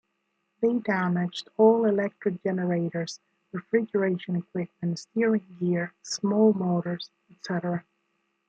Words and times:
They 0.61 0.79
damaged 0.79 1.49
all 1.57 1.85
electric 1.85 2.41
generators, 2.41 3.19
refrigeration 3.51 4.35
equipment, 4.35 4.97
steering 4.97 5.45
gear, 5.59 5.93
small 6.01 6.53
motors, 6.53 7.11
etc. 7.29 7.85